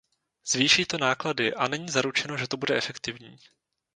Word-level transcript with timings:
Zvýší 0.47 0.85
to 0.85 0.97
náklady 0.97 1.53
a 1.53 1.67
není 1.67 1.89
zaručeno, 1.89 2.37
že 2.37 2.47
to 2.47 2.57
bude 2.57 2.77
efektivní. 2.77 3.37